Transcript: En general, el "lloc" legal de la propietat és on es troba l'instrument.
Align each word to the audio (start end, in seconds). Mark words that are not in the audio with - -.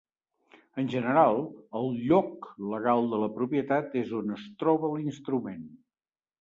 En 0.83 0.87
general, 0.93 1.37
el 1.81 1.91
"lloc" 2.07 2.49
legal 2.73 3.11
de 3.13 3.21
la 3.27 3.29
propietat 3.37 4.01
és 4.05 4.17
on 4.23 4.35
es 4.41 4.51
troba 4.65 4.93
l'instrument. 4.99 5.65